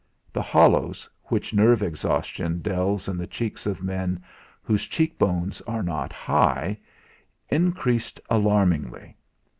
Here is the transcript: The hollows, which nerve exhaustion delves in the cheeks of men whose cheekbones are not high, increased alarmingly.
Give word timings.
The 0.33 0.41
hollows, 0.41 1.07
which 1.25 1.53
nerve 1.53 1.83
exhaustion 1.83 2.63
delves 2.63 3.07
in 3.07 3.17
the 3.19 3.27
cheeks 3.27 3.67
of 3.67 3.83
men 3.83 4.23
whose 4.63 4.87
cheekbones 4.87 5.61
are 5.67 5.83
not 5.83 6.11
high, 6.11 6.79
increased 7.51 8.19
alarmingly. 8.27 9.15